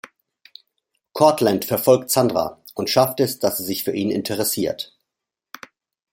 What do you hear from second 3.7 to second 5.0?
für ihn interessiert.